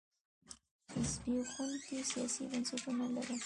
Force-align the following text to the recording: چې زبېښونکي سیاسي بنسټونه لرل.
چې 0.91 0.99
زبېښونکي 1.11 1.97
سیاسي 2.11 2.41
بنسټونه 2.51 3.03
لرل. 3.15 3.39